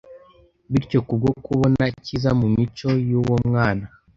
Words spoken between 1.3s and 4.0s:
kubona icyiza mu mico y’uwo mwana